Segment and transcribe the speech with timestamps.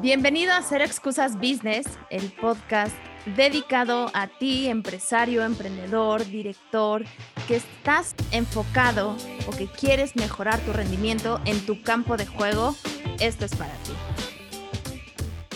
[0.00, 2.96] Bienvenido a Cero Excusas Business, el podcast
[3.36, 7.04] dedicado a ti, empresario, emprendedor, director,
[7.46, 9.14] que estás enfocado
[9.46, 12.74] o que quieres mejorar tu rendimiento en tu campo de juego.
[13.18, 13.92] Esto es para ti.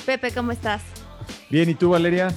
[0.04, 0.82] Pepe, ¿cómo estás?
[1.48, 2.28] Bien, ¿y tú, Valeria?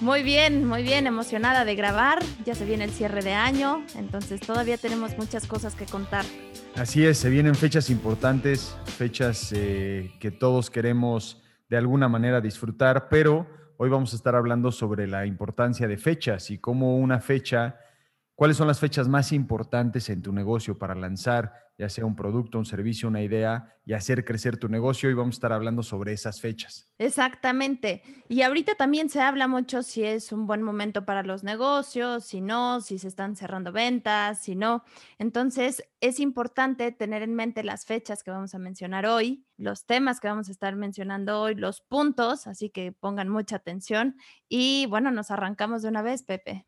[0.00, 2.18] Muy bien, muy bien, emocionada de grabar.
[2.46, 6.24] Ya se viene el cierre de año, entonces todavía tenemos muchas cosas que contar.
[6.78, 13.08] Así es, se vienen fechas importantes, fechas eh, que todos queremos de alguna manera disfrutar,
[13.08, 13.46] pero
[13.78, 17.80] hoy vamos a estar hablando sobre la importancia de fechas y cómo una fecha,
[18.36, 22.58] cuáles son las fechas más importantes en tu negocio para lanzar ya sea un producto,
[22.58, 25.10] un servicio, una idea y hacer crecer tu negocio.
[25.10, 26.90] Y vamos a estar hablando sobre esas fechas.
[26.98, 28.02] Exactamente.
[28.28, 32.40] Y ahorita también se habla mucho si es un buen momento para los negocios, si
[32.40, 34.84] no, si se están cerrando ventas, si no.
[35.18, 40.18] Entonces, es importante tener en mente las fechas que vamos a mencionar hoy, los temas
[40.20, 44.16] que vamos a estar mencionando hoy, los puntos, así que pongan mucha atención.
[44.48, 46.66] Y bueno, nos arrancamos de una vez, Pepe.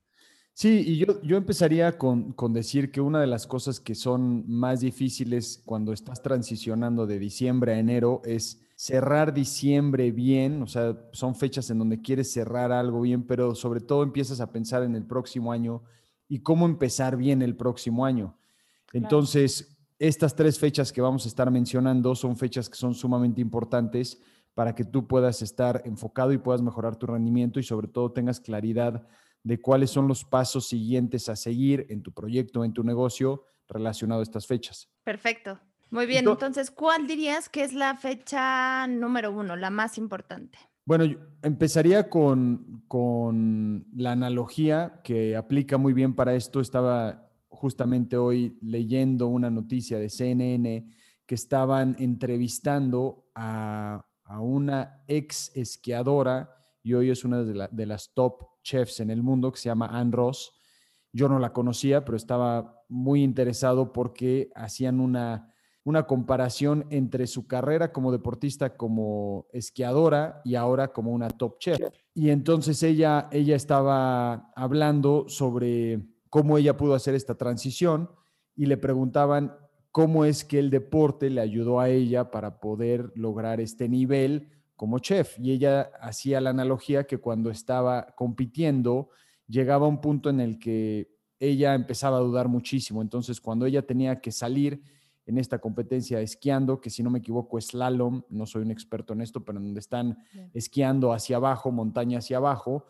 [0.58, 4.42] Sí, y yo, yo empezaría con, con, decir que una de las cosas que son
[4.48, 10.98] más difíciles cuando estás transicionando de diciembre a enero es cerrar diciembre bien, o sea,
[11.12, 14.96] son fechas en donde quieres cerrar algo bien, pero sobre todo empiezas a pensar en
[14.96, 15.84] el próximo año
[16.26, 18.36] y cómo empezar bien el próximo año.
[18.92, 24.20] Entonces, estas tres fechas que vamos a estar mencionando son fechas que son sumamente importantes
[24.54, 28.40] para que tú puedas estar enfocado y puedas mejorar tu rendimiento y sobre todo tengas
[28.40, 29.06] claridad
[29.42, 34.20] de cuáles son los pasos siguientes a seguir en tu proyecto, en tu negocio relacionado
[34.20, 34.88] a estas fechas.
[35.04, 35.58] Perfecto.
[35.90, 36.28] Muy bien.
[36.28, 40.58] Entonces, ¿cuál dirías que es la fecha número uno, la más importante?
[40.84, 41.04] Bueno,
[41.42, 46.60] empezaría con, con la analogía que aplica muy bien para esto.
[46.60, 50.90] Estaba justamente hoy leyendo una noticia de CNN
[51.26, 58.12] que estaban entrevistando a, a una ex esquiadora y hoy es una de, de las
[58.14, 60.52] top chefs en el mundo que se llama Anne Ross.
[61.12, 65.52] Yo no la conocía, pero estaba muy interesado porque hacían una,
[65.88, 71.78] una comparación entre su carrera como deportista, como esquiadora y ahora como una top chef.
[72.12, 78.10] Y entonces ella, ella estaba hablando sobre cómo ella pudo hacer esta transición
[78.54, 79.56] y le preguntaban
[79.90, 85.00] cómo es que el deporte le ayudó a ella para poder lograr este nivel como
[85.00, 85.38] chef.
[85.40, 89.10] Y ella hacía la analogía que cuando estaba compitiendo,
[89.48, 93.02] llegaba a un punto en el que ella empezaba a dudar muchísimo.
[93.02, 94.80] Entonces, cuando ella tenía que salir
[95.26, 99.12] en esta competencia esquiando, que si no me equivoco es slalom, no soy un experto
[99.14, 100.16] en esto, pero donde están
[100.54, 102.84] esquiando hacia abajo, montaña hacia abajo,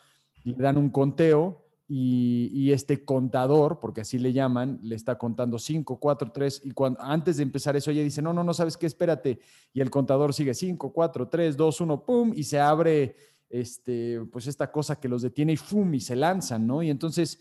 [0.44, 5.98] le dan un conteo y, este contador, porque así le llaman, le está contando 5,
[5.98, 8.84] 4, 3, y cuando, antes de empezar eso ella dice, no, no, no, ¿sabes qué?
[8.84, 9.40] Espérate.
[9.72, 12.32] Y el contador sigue 5, 4, 3, 2, 1, ¡pum!
[12.36, 13.16] Y se abre
[13.48, 15.94] este, pues esta cosa que los detiene y ¡fum!
[15.94, 16.82] y se lanzan, ¿no?
[16.82, 17.40] Y entonces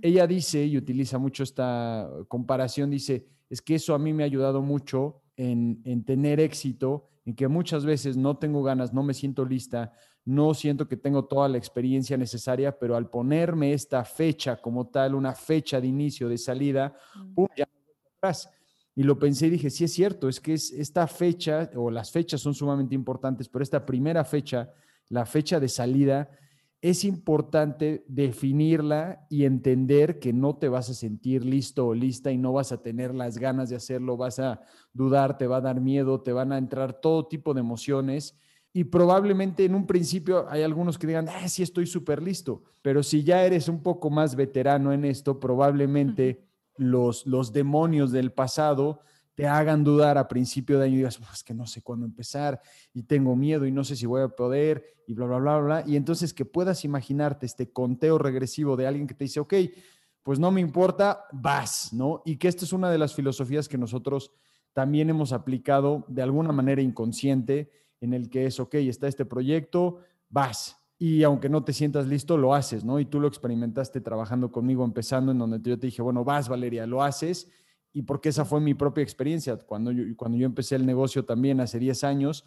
[0.00, 4.26] ella dice, y utiliza mucho esta comparación, dice, es que eso a mí me ha
[4.26, 9.12] ayudado mucho en, en tener éxito, en que muchas veces no tengo ganas, no me
[9.12, 9.92] siento lista,
[10.24, 15.14] no siento que tengo toda la experiencia necesaria, pero al ponerme esta fecha como tal,
[15.14, 16.94] una fecha de inicio, de salida,
[17.34, 17.48] ¡pum!
[17.56, 17.66] ya
[18.18, 18.50] atrás.
[18.94, 22.10] Y lo pensé y dije, sí es cierto, es que es esta fecha, o las
[22.10, 24.70] fechas son sumamente importantes, pero esta primera fecha,
[25.08, 26.28] la fecha de salida,
[26.80, 32.38] es importante definirla y entender que no te vas a sentir listo o lista y
[32.38, 34.60] no vas a tener las ganas de hacerlo, vas a
[34.92, 38.36] dudar, te va a dar miedo, te van a entrar todo tipo de emociones
[38.78, 43.02] y probablemente en un principio hay algunos que digan, ah, sí estoy súper listo, pero
[43.02, 46.44] si ya eres un poco más veterano en esto, probablemente
[46.76, 49.00] los, los demonios del pasado
[49.34, 52.60] te hagan dudar a principio de año y digas, pues que no sé cuándo empezar
[52.94, 55.84] y tengo miedo y no sé si voy a poder y bla, bla, bla, bla.
[55.84, 59.54] Y entonces que puedas imaginarte este conteo regresivo de alguien que te dice, ok,
[60.22, 62.22] pues no me importa, vas, ¿no?
[62.24, 64.30] Y que esta es una de las filosofías que nosotros
[64.72, 69.98] también hemos aplicado de alguna manera inconsciente en el que es, ok, está este proyecto,
[70.28, 70.76] vas.
[70.98, 72.98] Y aunque no te sientas listo, lo haces, ¿no?
[72.98, 76.86] Y tú lo experimentaste trabajando conmigo, empezando en donde yo te dije, bueno, vas, Valeria,
[76.86, 77.48] lo haces.
[77.92, 79.56] Y porque esa fue mi propia experiencia.
[79.56, 82.44] Cuando yo, cuando yo empecé el negocio también hace 10 años,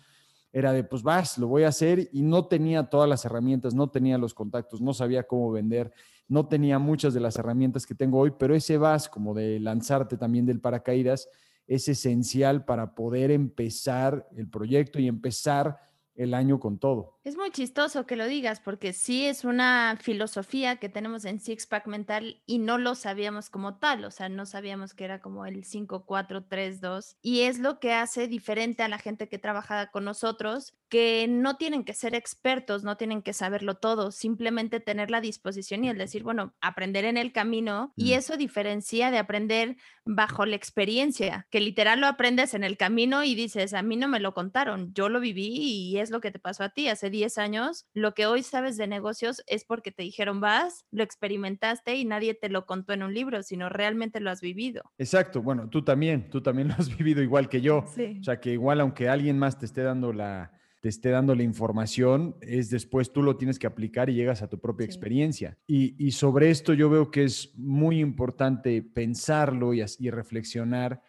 [0.51, 2.09] era de, pues vas, lo voy a hacer.
[2.11, 5.93] Y no tenía todas las herramientas, no tenía los contactos, no sabía cómo vender,
[6.27, 10.17] no tenía muchas de las herramientas que tengo hoy, pero ese vas como de lanzarte
[10.17, 11.29] también del paracaídas
[11.71, 15.79] es esencial para poder empezar el proyecto y empezar
[16.15, 17.17] el año con todo.
[17.23, 21.67] Es muy chistoso que lo digas porque sí es una filosofía que tenemos en Six
[21.67, 25.45] Pack Mental y no lo sabíamos como tal, o sea, no sabíamos que era como
[25.45, 29.37] el 5, 4, 3, 2 y es lo que hace diferente a la gente que
[29.37, 34.79] trabaja con nosotros, que no tienen que ser expertos, no tienen que saberlo todo, simplemente
[34.79, 38.13] tener la disposición y el decir, bueno, aprender en el camino y Mm.
[38.13, 43.35] eso diferencia de aprender bajo la experiencia, que literal lo aprendes en el camino y
[43.35, 45.49] dices, a mí no me lo contaron, yo lo viví
[45.91, 47.85] y es lo que te pasó a ti hace 10 años.
[47.93, 52.33] Lo que hoy sabes de negocios es porque te dijeron vas, lo experimentaste y nadie
[52.33, 54.83] te lo contó en un libro, sino realmente lo has vivido.
[54.97, 57.85] Exacto, bueno, tú también, tú también lo has vivido igual que yo.
[57.93, 58.17] Sí.
[58.19, 61.43] O sea, que igual aunque alguien más te esté dando la, te esté dando la
[61.43, 64.91] información, es después tú lo tienes que aplicar y llegas a tu propia Sí.
[64.91, 65.57] experiencia.
[65.67, 71.01] Y, y sobre esto yo veo que es muy importante pensarlo y reflexionar.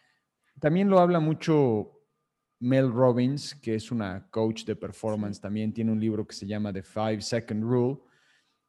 [0.60, 2.01] También lo habla mucho
[2.62, 6.72] Mel Robbins, que es una coach de performance, también tiene un libro que se llama
[6.72, 7.98] The Five Second Rule,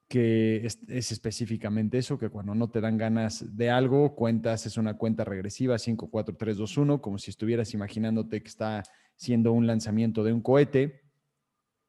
[0.07, 4.77] que es, es específicamente eso, que cuando no te dan ganas de algo, cuentas, es
[4.77, 8.83] una cuenta regresiva, 5, 4, 3, 2, 1, como si estuvieras imaginándote que está
[9.15, 11.03] siendo un lanzamiento de un cohete,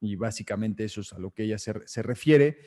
[0.00, 2.58] y básicamente eso es a lo que ella se, se refiere.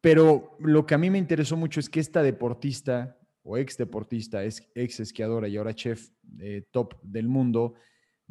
[0.00, 4.44] Pero lo que a mí me interesó mucho es que esta deportista o ex deportista,
[4.44, 6.10] es, ex esquiadora y ahora chef
[6.40, 7.74] eh, top del mundo,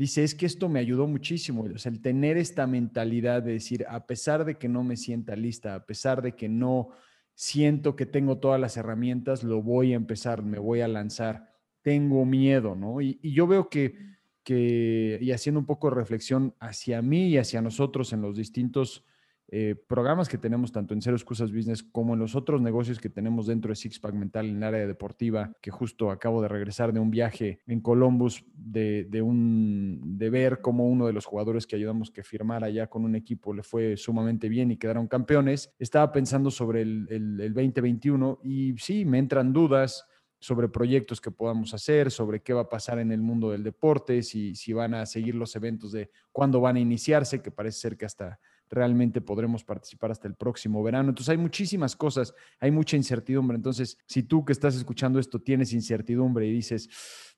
[0.02, 3.86] dice, es que esto me ayudó muchísimo, o sea, el tener esta mentalidad de decir,
[3.88, 6.90] a pesar de que no me sienta lista, a pesar de que no
[7.36, 11.54] siento que tengo todas las herramientas, lo voy a empezar, me voy a lanzar,
[11.84, 13.00] tengo miedo, ¿no?
[13.00, 13.94] Y, yo veo que,
[14.44, 19.06] que, y haciendo un poco de reflexión hacia mí y hacia nosotros en los distintos
[19.54, 23.10] eh, programas que tenemos tanto en Cero Excusas Business como en los otros negocios que
[23.10, 27.02] tenemos dentro de Sixpack Mental en el área deportiva, que justo acabo de regresar de
[27.02, 31.76] un viaje en Columbus, de, de, un, de ver cómo uno de los jugadores que
[31.76, 35.74] ayudamos que firmara ya con un equipo le fue sumamente bien y quedaron campeones.
[35.78, 40.08] Estaba pensando sobre el, el, el 2021 y sí, me entran dudas
[40.42, 44.24] sobre proyectos que podamos hacer, sobre qué va a pasar en el mundo del deporte,
[44.24, 47.98] si, si van a seguir los eventos de cuándo van a iniciarse, que parece ser
[47.98, 48.40] que hasta
[48.72, 51.10] realmente podremos participar hasta el próximo verano.
[51.10, 53.58] Entonces hay muchísimas cosas, hay mucha incertidumbre.
[53.58, 56.90] Entonces, si tú que estás escuchando esto tienes incertidumbre y dices,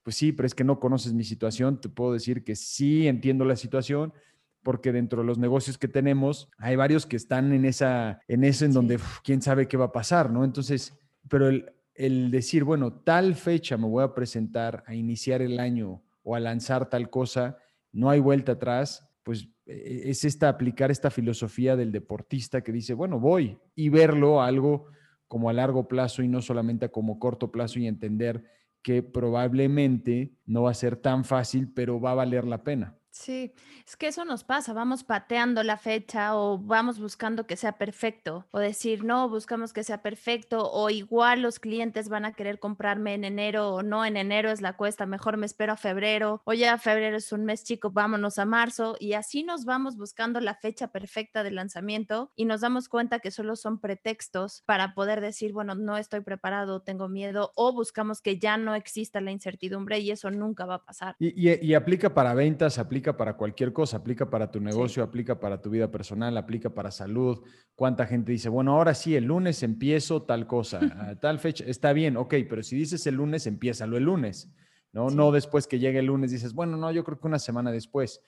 [0.02, 3.44] pues sí, pero es que no conoces mi situación, te puedo decir que sí entiendo
[3.44, 4.14] la situación
[4.62, 8.64] porque dentro de los negocios que tenemos hay varios que están en esa en eso
[8.64, 8.74] en sí.
[8.74, 10.44] donde uf, quién sabe qué va a pasar, ¿no?
[10.44, 10.94] Entonces,
[11.28, 16.02] pero el, el decir, bueno, tal fecha me voy a presentar a iniciar el año
[16.22, 17.58] o a lanzar tal cosa,
[17.92, 23.18] no hay vuelta atrás, pues es esta aplicar esta filosofía del deportista que dice, bueno,
[23.18, 24.86] voy y verlo algo
[25.26, 28.44] como a largo plazo y no solamente como corto plazo y entender
[28.82, 32.98] que probablemente no va a ser tan fácil, pero va a valer la pena.
[33.14, 33.52] Sí,
[33.86, 38.48] es que eso nos pasa, vamos pateando la fecha o vamos buscando que sea perfecto
[38.50, 43.14] o decir, no, buscamos que sea perfecto o igual los clientes van a querer comprarme
[43.14, 46.54] en enero o no, en enero es la cuesta, mejor me espero a febrero o
[46.54, 50.56] ya febrero es un mes chico, vámonos a marzo y así nos vamos buscando la
[50.56, 55.52] fecha perfecta de lanzamiento y nos damos cuenta que solo son pretextos para poder decir,
[55.52, 60.10] bueno, no estoy preparado, tengo miedo o buscamos que ya no exista la incertidumbre y
[60.10, 61.14] eso nunca va a pasar.
[61.20, 65.08] Y, y, y aplica para ventas, aplica para cualquier cosa, aplica para tu negocio, sí.
[65.08, 67.42] aplica para tu vida personal, aplica para salud.
[67.74, 70.80] ¿Cuánta gente dice, bueno, ahora sí, el lunes empiezo tal cosa,
[71.10, 74.50] a tal fecha, está bien, ok, pero si dices el lunes, empiézalo el lunes,
[74.92, 75.10] ¿no?
[75.10, 75.16] Sí.
[75.16, 78.22] No después que llegue el lunes dices, bueno, no, yo creo que una semana después.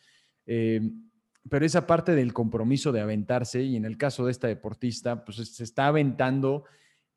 [0.47, 0.81] Eh,
[1.49, 5.37] pero esa parte del compromiso de aventarse, y en el caso de esta deportista, pues
[5.37, 6.65] se está aventando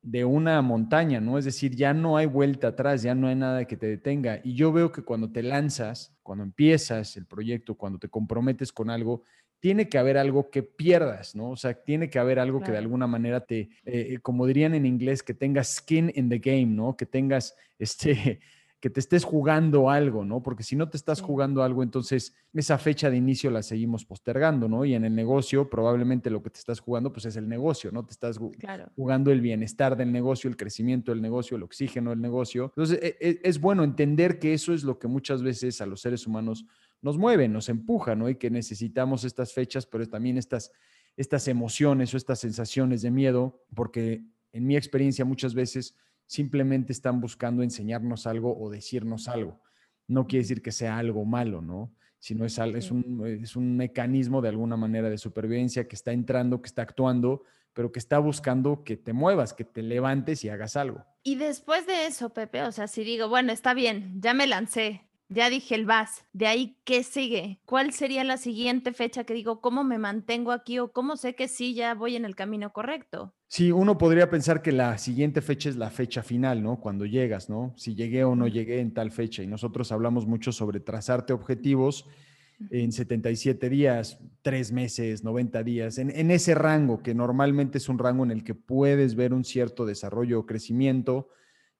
[0.02, 1.36] de una montaña, ¿no?
[1.36, 4.40] Es decir, ya no hay vuelta atrás, ya no hay nada que te detenga.
[4.42, 8.88] Y yo veo que cuando te lanzas, cuando empiezas el proyecto, cuando te comprometes con
[8.88, 9.24] algo,
[9.60, 11.50] tiene que haber algo que pierdas, ¿no?
[11.50, 12.66] O sea, tiene que haber algo claro.
[12.66, 16.38] que de alguna manera te, eh, como dirían en inglés, que tengas skin in the
[16.38, 16.96] game, ¿no?
[16.96, 18.40] Que tengas este
[18.80, 20.42] que te estés jugando algo, ¿no?
[20.42, 24.68] Porque si no te estás jugando algo, entonces esa fecha de inicio la seguimos postergando,
[24.68, 24.86] ¿no?
[24.86, 28.06] Y en el negocio, probablemente lo que te estás jugando, pues es el negocio, ¿no?
[28.06, 28.90] Te estás claro.
[28.96, 32.72] jugando el bienestar del negocio, el crecimiento del negocio, el oxígeno del negocio.
[32.74, 36.26] Entonces, es, es bueno entender que eso es lo que muchas veces a los seres
[36.26, 36.64] humanos
[37.02, 38.30] nos mueve, nos empuja, ¿no?
[38.30, 40.72] Y que necesitamos estas fechas, pero también estas,
[41.18, 45.96] estas emociones o estas sensaciones de miedo, porque en mi experiencia muchas veces
[46.30, 49.60] simplemente están buscando enseñarnos algo o decirnos algo.
[50.06, 51.92] No quiere decir que sea algo malo, ¿no?
[52.20, 56.62] Sino es, es, un, es un mecanismo de alguna manera de supervivencia que está entrando,
[56.62, 60.76] que está actuando, pero que está buscando que te muevas, que te levantes y hagas
[60.76, 61.04] algo.
[61.24, 65.09] Y después de eso, Pepe, o sea, si digo, bueno, está bien, ya me lancé,
[65.30, 67.60] ya dije el VAS, de ahí, ¿qué sigue?
[67.64, 71.46] ¿Cuál sería la siguiente fecha que digo, cómo me mantengo aquí o cómo sé que
[71.46, 73.32] sí ya voy en el camino correcto?
[73.46, 76.80] Sí, uno podría pensar que la siguiente fecha es la fecha final, ¿no?
[76.80, 77.72] Cuando llegas, ¿no?
[77.76, 79.42] Si llegué o no llegué en tal fecha.
[79.42, 82.06] Y nosotros hablamos mucho sobre trazarte objetivos
[82.70, 87.98] en 77 días, 3 meses, 90 días, en, en, ese rango que normalmente es un
[87.98, 91.30] rango en el que puedes ver un cierto desarrollo o crecimiento,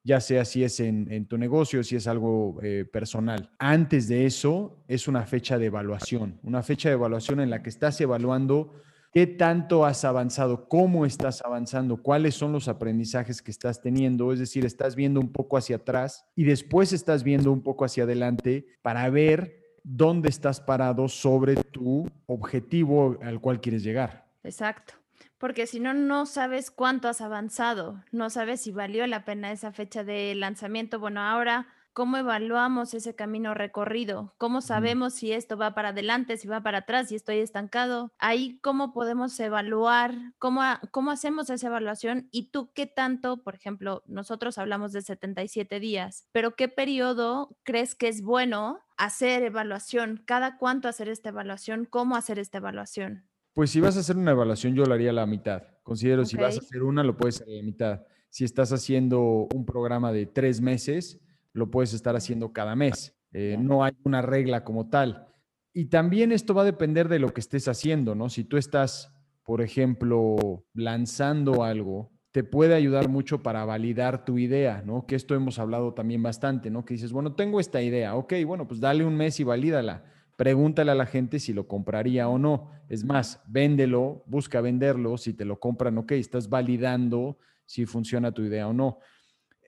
[0.02, 3.50] ya sea si es en, tu negocio, si es algo eh, personal.
[3.58, 7.70] Antes de eso es una fecha de evaluación, una fecha de evaluación en la que
[7.70, 8.72] estás evaluando
[9.12, 14.38] qué tanto has avanzado, cómo estás avanzando, cuáles son los aprendizajes que estás teniendo, es
[14.38, 18.66] decir, estás viendo un poco hacia atrás y después estás viendo un poco hacia adelante
[18.82, 24.26] para ver dónde estás parado sobre tu objetivo al cual quieres llegar.
[24.44, 24.99] Exacto
[25.40, 29.72] porque si no, no sabes cuánto has avanzado, no sabes si valió la pena esa
[29.72, 31.00] fecha de lanzamiento.
[31.00, 34.34] Bueno, ahora, ¿cómo evaluamos ese camino recorrido?
[34.36, 38.12] ¿Cómo sabemos si esto va para adelante, si va para atrás, si estoy estancado?
[38.18, 40.14] Ahí, ¿cómo podemos evaluar?
[40.38, 42.28] ¿Cómo, cómo hacemos esa evaluación?
[42.30, 47.94] ¿Y tú qué tanto, por ejemplo, nosotros hablamos de 77 días, pero qué periodo crees
[47.94, 50.22] que es bueno hacer evaluación?
[50.26, 51.86] ¿Cada cuánto hacer esta evaluación?
[51.86, 53.29] ¿Cómo hacer esta evaluación?
[53.52, 55.62] Pues si vas a hacer una evaluación, yo lo haría a la mitad.
[55.82, 58.02] Considero si vas a hacer una, lo puedes hacer a la mitad.
[58.28, 61.18] Si estás haciendo un programa de tres meses,
[61.52, 63.16] lo puedes estar haciendo cada mes.
[63.32, 65.26] Eh, no hay una regla como tal.
[65.72, 68.28] Y también esto va a depender de lo que estés haciendo, ¿no?
[68.28, 69.12] Si tú estás,
[69.44, 75.06] por ejemplo, lanzando algo, te puede ayudar mucho para validar tu idea, ¿no?
[75.06, 76.84] Que esto hemos hablado también bastante, ¿no?
[76.84, 80.04] Que dices, bueno, tengo esta idea, ok, bueno, pues dale un mes y valídala
[80.40, 82.70] pregúntale a la gente si lo compraría o no.
[82.88, 88.40] Es más, véndelo, busca venderlo, si te lo compran, ok, estás validando si funciona tu
[88.40, 89.00] idea o no.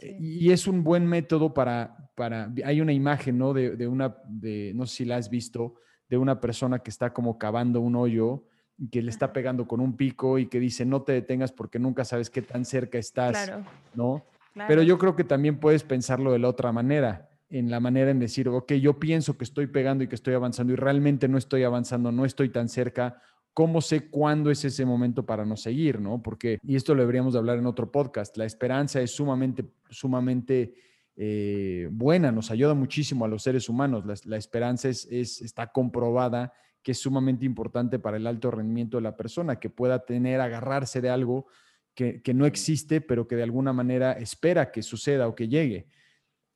[0.00, 3.52] Y es un buen método para, para hay una imagen, ¿no?
[3.52, 5.74] De, una, de, no sé si la has visto,
[6.08, 8.46] de una persona que está como cavando un hoyo
[8.90, 12.06] que le está pegando con un pico y que dice, no te detengas porque nunca
[12.06, 13.52] sabes qué tan cerca estás,
[13.94, 14.24] ¿no?
[14.54, 18.18] Pero yo creo que también puedes pensarlo de la otra manera en la manera en
[18.18, 21.64] decir, ok, yo pienso que estoy pegando y que estoy avanzando y realmente no estoy
[21.64, 23.20] avanzando, no estoy tan cerca.
[23.52, 26.22] ¿Cómo sé cuándo es ese momento para no seguir, no?
[26.22, 30.72] Porque, y esto lo deberíamos de hablar en otro podcast, la esperanza es sumamente, sumamente
[31.14, 34.24] eh, buena, nos ayuda muchísimo a los seres humanos.
[34.24, 39.14] La, esperanza es, está comprobada que es sumamente importante para el alto rendimiento de la
[39.14, 41.46] persona, que pueda tener, agarrarse de algo
[41.94, 45.86] que, que no existe, pero que de alguna manera espera que suceda o que llegue.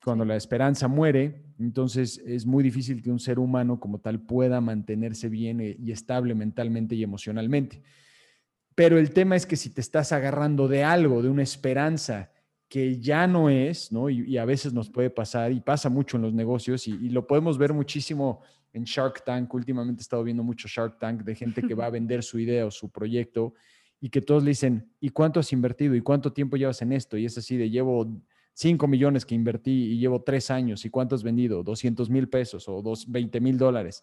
[0.06, 4.60] Cuando la esperanza muere, entonces es muy difícil que un ser humano como tal pueda
[4.60, 7.82] mantenerse bien eh, y estable mentalmente y emocionalmente.
[8.76, 12.30] Pero el tema es que si te estás agarrando de algo, de una esperanza
[12.68, 14.08] que ya no es, ¿no?
[14.08, 17.26] Y, a veces nos puede pasar y pasa mucho en los negocios y, y, lo
[17.26, 19.52] podemos ver muchísimo en Shark Tank.
[19.54, 22.64] Últimamente he estado viendo mucho Shark Tank de gente que va a vender su idea
[22.64, 23.54] o su proyecto
[24.00, 25.96] y que todos le dicen, ¿y cuánto has invertido?
[25.96, 27.16] ¿Y cuánto tiempo llevas en esto?
[27.16, 28.06] Y es así de llevo
[28.56, 31.62] 5 millones que invertí y llevo 3 años, ¿y cuánto has vendido?
[31.62, 34.02] 200 mil pesos o 20 mil dólares.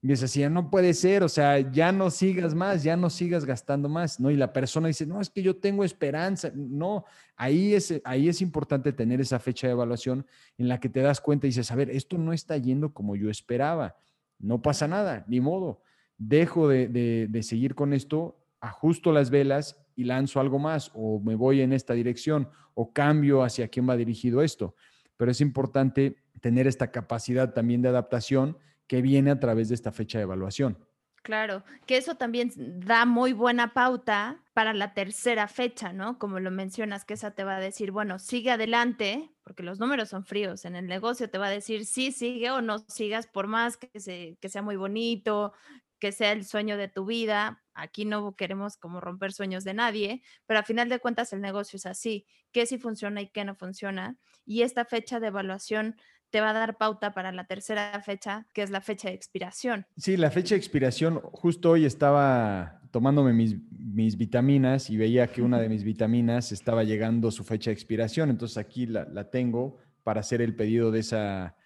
[0.00, 3.44] Y dice así, no puede ser, o sea, ya no sigas más, ya no sigas
[3.44, 4.30] gastando más, ¿no?
[4.30, 6.52] Y la persona dice, no, es que yo tengo esperanza.
[6.54, 7.04] No,
[7.34, 10.24] ahí es, ahí es importante tener esa fecha de evaluación
[10.56, 13.16] en la que te das cuenta y dices, a ver, esto no está yendo como
[13.16, 13.96] yo esperaba,
[14.38, 15.82] no pasa nada, ni modo,
[16.16, 21.20] dejo de, de, de seguir con esto, ajusto las velas y lanzo algo más o
[21.20, 24.74] me voy en esta dirección o cambio hacia quién va dirigido esto.
[25.16, 28.56] Pero es importante tener esta capacidad también de adaptación
[28.86, 30.78] que viene a través de esta fecha de evaluación.
[31.22, 36.18] Claro, que eso también da muy buena pauta para la tercera fecha, ¿no?
[36.18, 40.08] Como lo mencionas, que esa te va a decir, bueno, sigue adelante, porque los números
[40.08, 40.64] son fríos.
[40.64, 44.38] En el negocio te va a decir, sí, sigue o no sigas, por más que,
[44.40, 45.52] que sea muy bonito,
[46.00, 47.62] que sea el sueño de tu vida.
[47.74, 51.76] Aquí no queremos como romper sueños de nadie, pero a final de cuentas el negocio
[51.76, 54.16] es así, qué sí funciona y qué no funciona.
[54.44, 55.96] Y esta fecha de evaluación
[56.30, 59.86] te va a dar pauta para la tercera fecha, que es la fecha de expiración.
[59.96, 65.42] Sí, la fecha de expiración, justo hoy estaba tomándome mis, mis vitaminas y veía que
[65.42, 69.78] una de mis vitaminas estaba llegando su fecha de expiración, entonces aquí la, la tengo
[70.02, 71.56] para hacer el pedido de esa,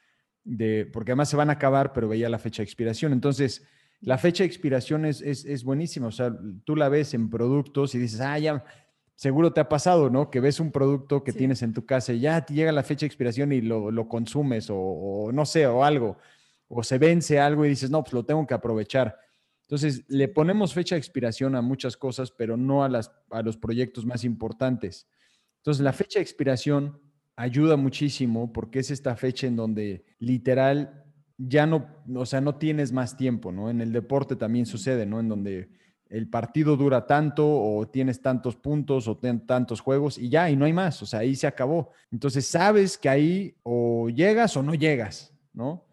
[0.44, 3.12] de, porque además se van a acabar, pero veía la fecha de expiración.
[3.12, 3.66] Entonces,
[4.04, 6.08] la fecha de expiración es, es, buenísima.
[6.08, 8.64] O sea, tú la ves en productos y dices, ah, ya,
[9.14, 10.30] seguro te ha pasado, ¿no?
[10.30, 13.00] Que ves un producto que tienes en tu casa y ya te llega la fecha
[13.00, 16.18] de expiración y lo, consumes o, no sé, o algo.
[16.68, 19.16] O se vence algo y dices, no, pues lo tengo que aprovechar.
[19.62, 23.56] Entonces, le ponemos fecha de expiración a muchas cosas, pero no a, las, a los
[23.56, 25.08] proyectos más importantes.
[25.58, 27.00] Entonces, la fecha de expiración
[27.36, 31.03] ayuda muchísimo porque es esta fecha en donde literal
[31.38, 33.70] ya no, o sea, no tienes más tiempo, ¿no?
[33.70, 35.20] En el deporte también sucede, ¿no?
[35.20, 35.68] En donde
[36.08, 40.56] el partido dura tanto o tienes tantos puntos o tienes tantos juegos y ya, y
[40.56, 41.90] no hay más, o sea, ahí se acabó.
[42.12, 45.84] Entonces sabes que ahí o llegas o no llegas, ¿no?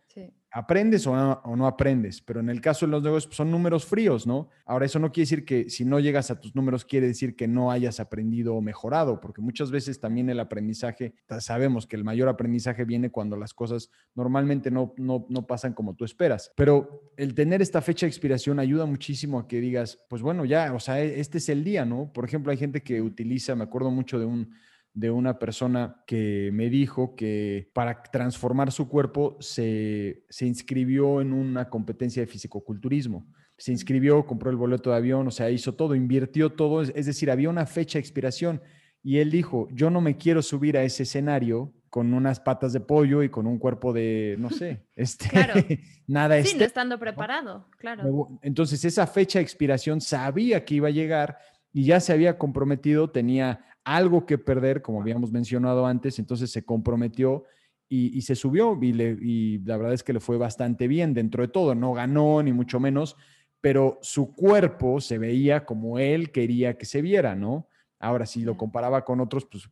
[0.51, 1.15] Aprendes o
[1.55, 4.49] no, aprendes, pero en el caso de los negocios pues, son números fríos, ¿no?
[4.65, 7.47] Ahora, eso no quiere decir que si no llegas a tus números, quiere decir que
[7.47, 12.27] no hayas aprendido o mejorado, porque muchas veces también el aprendizaje, sabemos que el mayor
[12.27, 17.33] aprendizaje viene cuando las cosas normalmente no, no, no pasan como tú esperas, pero el
[17.33, 21.01] tener esta fecha de expiración ayuda muchísimo a que digas, pues bueno, ya, o sea,
[21.01, 22.11] e, este es el día, ¿no?
[22.11, 24.53] Por ejemplo, hay gente que utiliza, me acuerdo mucho de un
[24.93, 31.69] de una persona que me dijo que para transformar su cuerpo se, inscribió en una
[31.69, 33.25] competencia de fisicoculturismo.
[33.57, 37.31] Se inscribió, compró el boleto de avión, o sea, hizo todo, invirtió todo, es decir,
[37.31, 38.61] había una fecha de expiración.
[39.03, 42.79] Y él dijo, yo no me quiero subir a ese escenario con unas patas de
[42.79, 45.53] pollo y con un cuerpo de, no sé, este, claro.
[46.07, 48.39] nada Sí, no estando preparado, claro.
[48.41, 51.37] Entonces, esa fecha de expiración sabía que iba a llegar
[51.73, 56.63] y ya se había comprometido, tenía algo que perder, como habíamos mencionado antes, entonces se
[56.63, 57.45] comprometió
[57.93, 61.75] y, se subió y, la verdad es que le fue bastante bien dentro de todo,
[61.75, 63.17] no ganó ni mucho menos,
[63.59, 67.67] pero su cuerpo se veía como él quería que se viera, ¿no?
[67.99, 69.69] Ahora, si lo comparaba con otros, pues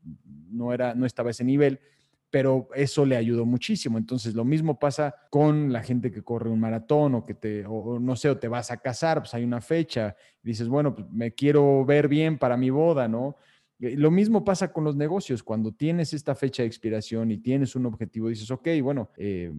[0.52, 1.80] no, era, no estaba a ese nivel,
[2.30, 3.98] pero eso le ayudó muchísimo.
[3.98, 8.00] Entonces, lo mismo pasa con la gente que corre un maratón o que te, o,
[8.00, 11.34] no sé, o te vas a casar, pues hay una fecha, dices, bueno, pues me
[11.34, 13.38] quiero ver bien para mi boda, ¿no?
[13.80, 15.44] Eh, lo mismo pasa con los negocios.
[15.44, 19.52] Cuando tienes esta fecha de expiración y tienes un objetivo, dices, ok, bueno, eh,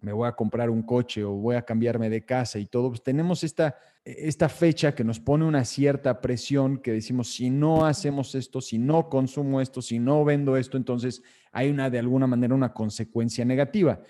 [0.00, 3.02] me voy a comprar un coche o voy a cambiarme de casa y todo, pues
[3.02, 8.34] tenemos esta, esta fecha que nos pone una cierta presión que decimos, si no hacemos
[8.34, 12.54] esto, si no consumo esto, si no vendo esto, entonces hay una, de alguna manera,
[12.54, 14.00] una consecuencia negativa.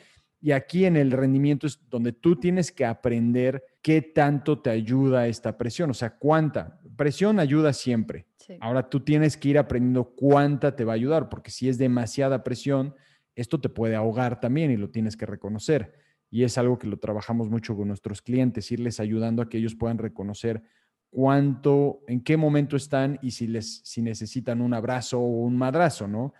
[0.40, 5.28] Y aquí en el rendimiento es donde tú tienes que aprender qué tanto te ayuda
[5.28, 6.78] esta presión, o sea, cuánta.
[6.94, 8.26] Presión ayuda siempre,
[8.60, 12.44] Ahora tú tienes que ir aprendiendo cuánta te va a ayudar, porque si es demasiada
[12.44, 12.94] presión,
[13.34, 15.94] esto te puede ahogar también y lo tienes que reconocer.
[16.30, 19.74] Y es algo que lo trabajamos mucho con nuestros clientes, irles ayudando a que ellos
[19.74, 20.62] puedan reconocer
[21.10, 26.08] cuánto, en qué momento están y si, les, si necesitan un abrazo o un madrazo,
[26.08, 26.34] ¿no?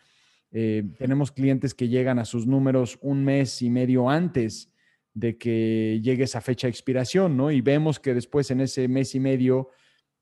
[0.52, 4.72] Eh, tenemos clientes que llegan a sus números un mes y medio antes
[5.12, 7.50] de que llegue esa fecha de expiración, ¿no?
[7.50, 9.70] Y vemos que después en ese mes y medio,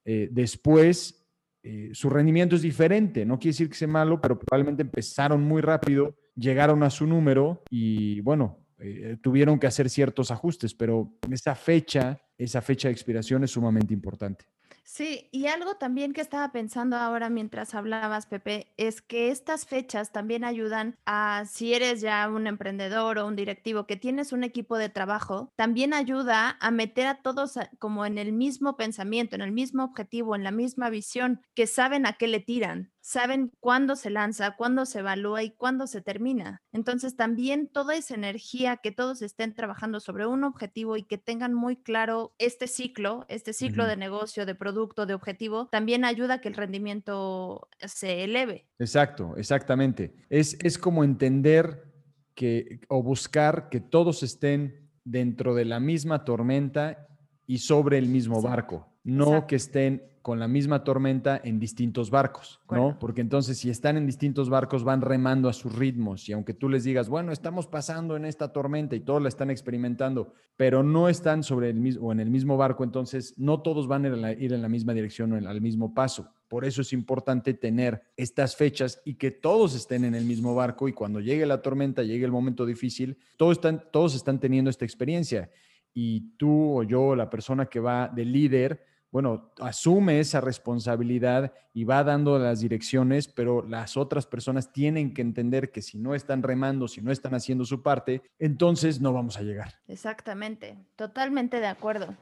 [0.05, 1.24] eh, después
[1.67, 3.25] eh, su rendimiento es diferente.
[3.25, 7.63] No quiere decir que sea malo, pero probablemente empezaron muy rápido, llegaron a su número
[7.71, 13.45] y bueno, eh, tuvieron que hacer ciertos ajustes, pero esa fecha, esa fecha de expiración
[13.45, 14.45] es sumamente importante.
[14.87, 20.13] Sí, y algo también que estaba pensando ahora mientras hablabas, Pepe, es que estas fechas
[20.13, 24.77] también ayudan a, si eres ya un emprendedor o un directivo que tienes un equipo
[24.77, 29.53] de trabajo, también ayuda a meter a todos como en el mismo pensamiento, en el
[29.53, 34.09] mismo objetivo, en la misma visión, que saben a qué le tiran saben cuándo se
[34.09, 36.63] lanza, cuándo se evalúa y cuándo se termina.
[36.73, 41.53] Entonces también toda esa energía, que todos estén trabajando sobre un objetivo y que tengan
[41.53, 46.41] muy claro este ciclo, este ciclo de negocio, de producto, de objetivo, también ayuda a
[46.41, 48.71] que el rendimiento se eleve.
[48.79, 50.15] Exacto, exactamente.
[50.31, 51.93] Es, es como entender
[52.35, 57.07] que o buscar que todos estén dentro de la misma tormenta
[57.47, 62.59] y sobre el mismo barco, no que estén con la misma tormenta en distintos barcos,
[62.71, 62.99] ¿no?
[62.99, 66.71] Porque entonces si están en distintos barcos van remando a sus ritmos y aunque tú
[66.71, 71.11] les digas, bueno, estamos pasando en esta tormenta y todos la están experimentando, pero no
[71.11, 74.55] están sobre el mismo o en el mismo barco, entonces no todos van a ir
[74.55, 76.33] en la misma dirección o al mismo paso.
[76.49, 80.89] Por eso es importante tener estas fechas y que todos estén en el mismo barco
[80.89, 84.87] y cuando llegue la tormenta, llegue el momento difícil, todos están, todos están teniendo esta
[84.87, 85.51] experiencia
[85.93, 91.85] y tú o yo, la persona que va de líder, bueno, asume esa responsabilidad y
[91.85, 96.43] va dando las direcciones, pero las otras personas tienen que entender que si no están
[96.43, 99.75] remando, si no están haciendo su parte, entonces no vamos a llegar.
[99.87, 102.17] Exactamente, totalmente de acuerdo.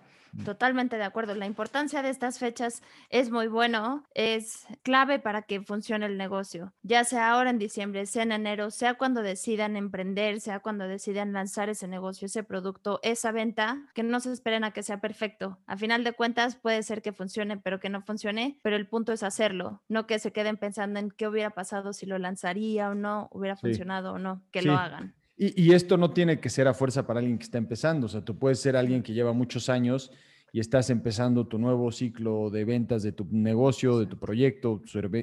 [0.44, 1.34] Totalmente de acuerdo.
[1.34, 6.72] La importancia de estas fechas es muy bueno, es clave para que funcione el negocio,
[6.82, 11.32] ya sea ahora en diciembre, sea en enero, sea cuando decidan emprender, sea cuando decidan
[11.32, 15.58] lanzar ese negocio, ese producto, esa venta, que no se esperen a que sea perfecto.
[15.66, 19.12] A final de cuentas puede ser que funcione, pero que no funcione, pero el punto
[19.12, 22.94] es hacerlo, no que se queden pensando en qué hubiera pasado si lo lanzaría o
[22.94, 25.14] no, hubiera funcionado o no, que lo hagan.
[25.44, 28.06] Y, esto no tiene que ser a fuerza para alguien que está empezando.
[28.06, 30.12] O sea, tú puedes ser alguien que lleva muchos años
[30.52, 34.80] y estás empezando tu nuevo ciclo de ventas de tu negocio, de tu proyecto,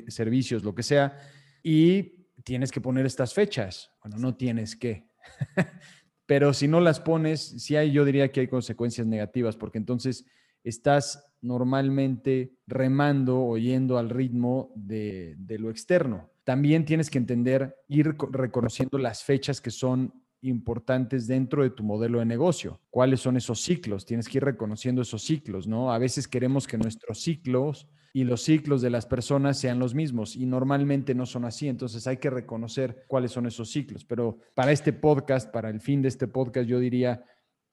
[0.10, 1.18] servicios, lo que sea.
[1.64, 3.92] Y tienes que poner estas fechas.
[4.04, 5.08] Bueno, no tienes que.
[6.26, 10.26] Pero si no las pones, sí hay, yo diría que hay consecuencias negativas, porque entonces
[10.66, 16.30] estás normalmente remando o yendo al ritmo de, de lo externo.
[16.50, 22.18] También tienes que entender, ir reconociendo las fechas que son importantes dentro de tu modelo
[22.18, 22.82] de negocio.
[22.90, 24.04] ¿Cuáles son esos ciclos?
[24.04, 25.94] Tienes que ir reconociendo esos ciclos, ¿no?
[25.94, 30.36] A veces queremos que nuestros ciclos y los ciclos de las personas sean los mismos
[30.36, 34.04] y normalmente no son así, entonces hay que reconocer cuáles son esos ciclos.
[34.04, 37.24] Pero para este podcast, para el fin de este podcast, yo diría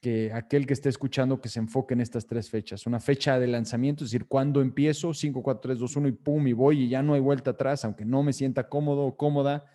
[0.01, 2.87] que aquel que esté escuchando que se enfoque en estas tres fechas.
[2.87, 6.47] Una fecha de lanzamiento, es decir, cuando empiezo, 5, 4, 3, 2, 1 y pum,
[6.47, 9.67] y voy y ya no hay vuelta atrás, aunque no me sienta cómodo o cómoda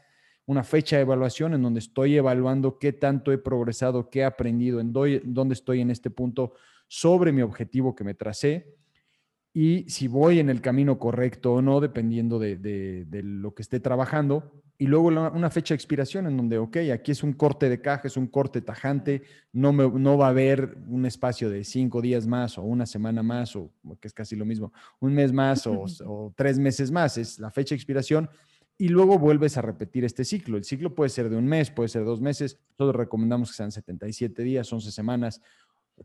[0.45, 4.79] una fecha de evaluación en donde estoy evaluando qué tanto he progresado, qué he aprendido,
[4.79, 6.53] en dónde estoy en este punto
[6.87, 8.80] sobre mi objetivo que me tracé
[9.53, 14.51] y si voy en el camino correcto o no, dependiendo de, lo que esté trabajando.
[14.77, 18.07] Y luego una fecha de expiración en donde, ok, aquí es un corte de caja,
[18.07, 19.21] es un corte tajante,
[19.53, 23.21] no, me, no va a haber un espacio de cinco días más o una semana
[23.21, 27.17] más, o que es casi lo mismo, un mes más o, o tres meses más,
[27.19, 28.27] es la fecha de expiración
[28.81, 30.57] y luego vuelves a repetir este ciclo.
[30.57, 32.57] El ciclo puede ser de un mes, puede ser dos meses.
[32.79, 35.39] Nosotros recomendamos que sean 77 días, 11 semanas,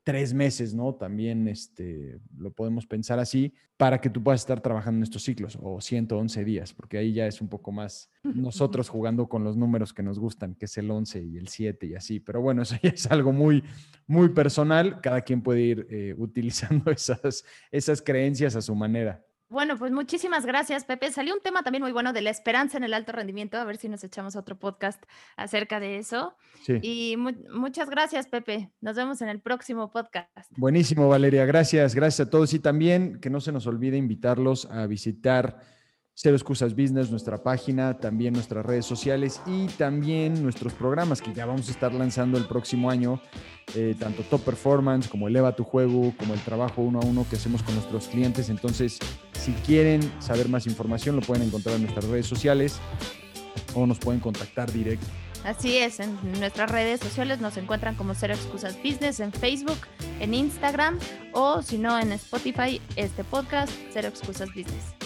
[0.04, 0.94] tres meses, ¿no?
[0.94, 5.59] También este, lo podemos pensar así para que tú puedas estar trabajando en estos ciclos
[5.61, 9.92] o 111 días, porque ahí ya es un poco más nosotros jugando con los números
[9.92, 12.20] que nos gustan, que es el 11 y el 7 y así.
[12.20, 13.62] Pero bueno, eso ya es algo muy,
[14.06, 15.00] muy personal.
[15.00, 19.24] Cada quien puede ir eh, utilizando esas, esas creencias a su manera.
[19.48, 21.12] Bueno, pues muchísimas gracias, Pepe.
[21.12, 23.56] Salió un tema también muy bueno de la esperanza en el alto rendimiento.
[23.59, 25.02] A ver si nos echamos otro podcast
[25.37, 26.35] acerca de eso.
[26.64, 26.78] Sí.
[26.82, 28.72] Y muchas gracias, Pepe.
[28.80, 30.50] Nos vemos en el próximo podcast.
[30.56, 31.44] Buenísimo, Valeria.
[31.46, 32.54] Gracias, gracias a todos.
[32.54, 35.61] Y también que no se nos olvide invitarlos a visitar
[36.18, 41.44] Cero Excusas Business, nuestra página, también nuestras redes sociales y también nuestros programas que ya
[41.44, 43.20] vamos a estar lanzando el próximo año,
[43.74, 47.37] eh, tanto Top Performance como Eleva tu Juego, como el trabajo uno a uno que
[47.37, 48.48] hacemos con nuestros clientes.
[48.48, 48.98] Entonces,
[49.35, 52.79] si quieren saber más información, lo pueden encontrar en nuestras redes sociales
[53.74, 55.07] o nos pueden contactar directo.
[55.44, 59.79] Así es, en nuestras redes sociales nos encuentran como Cero Excusas Business en Facebook,
[60.18, 60.98] en Instagram
[61.35, 65.06] o si no en Spotify, este podcast Cero Excusas Business.